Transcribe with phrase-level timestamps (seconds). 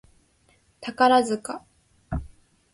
[0.81, 1.61] 宝塚